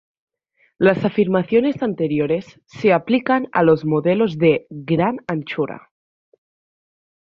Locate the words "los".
3.61-3.85